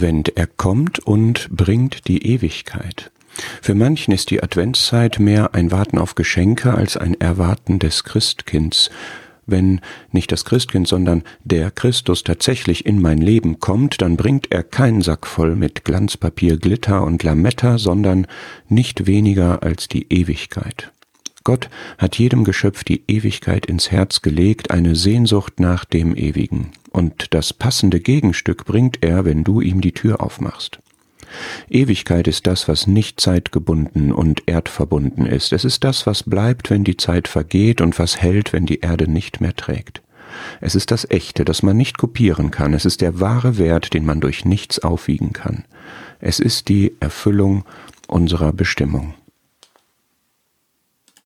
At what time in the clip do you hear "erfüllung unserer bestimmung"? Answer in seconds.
47.00-49.14